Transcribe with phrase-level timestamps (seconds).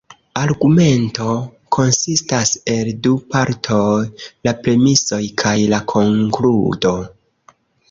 [0.43, 1.33] Argumento
[1.77, 3.93] konsistas el du partoj:
[4.49, 6.99] la premisoj kaj la konkludo.